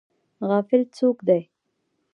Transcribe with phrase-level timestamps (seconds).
[0.47, 1.41] غافل څوک دی؟